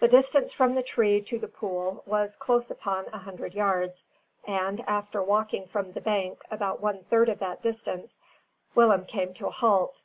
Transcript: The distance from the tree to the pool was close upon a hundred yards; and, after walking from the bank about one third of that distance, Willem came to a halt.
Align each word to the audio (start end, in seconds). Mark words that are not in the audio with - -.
The 0.00 0.08
distance 0.08 0.54
from 0.54 0.74
the 0.74 0.82
tree 0.82 1.20
to 1.20 1.38
the 1.38 1.46
pool 1.46 2.02
was 2.06 2.36
close 2.36 2.70
upon 2.70 3.04
a 3.12 3.18
hundred 3.18 3.52
yards; 3.52 4.08
and, 4.46 4.80
after 4.88 5.22
walking 5.22 5.66
from 5.66 5.92
the 5.92 6.00
bank 6.00 6.40
about 6.50 6.80
one 6.80 7.04
third 7.10 7.28
of 7.28 7.40
that 7.40 7.60
distance, 7.60 8.18
Willem 8.74 9.04
came 9.04 9.34
to 9.34 9.48
a 9.48 9.50
halt. 9.50 10.02